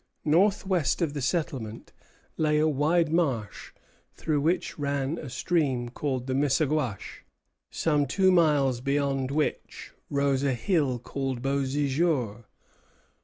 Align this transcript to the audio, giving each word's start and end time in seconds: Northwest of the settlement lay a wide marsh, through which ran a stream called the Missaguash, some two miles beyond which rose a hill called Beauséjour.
Northwest 0.25 0.99
of 1.03 1.13
the 1.13 1.21
settlement 1.21 1.93
lay 2.35 2.57
a 2.57 2.67
wide 2.67 3.13
marsh, 3.13 3.71
through 4.15 4.41
which 4.41 4.79
ran 4.79 5.19
a 5.19 5.29
stream 5.29 5.89
called 5.89 6.25
the 6.25 6.33
Missaguash, 6.33 7.23
some 7.69 8.07
two 8.07 8.31
miles 8.31 8.81
beyond 8.81 9.29
which 9.29 9.93
rose 10.09 10.41
a 10.41 10.55
hill 10.55 10.97
called 10.97 11.43
Beauséjour. 11.43 12.45